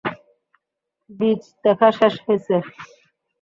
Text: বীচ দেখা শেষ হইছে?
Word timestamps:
বীচ 1.09 1.41
দেখা 1.63 1.89
শেষ 1.97 2.13
হইছে? 2.25 2.55